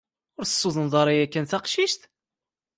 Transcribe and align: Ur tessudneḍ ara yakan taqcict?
Ur 0.37 0.45
tessudneḍ 0.45 0.93
ara 1.01 1.13
yakan 1.19 1.45
taqcict? 1.45 2.01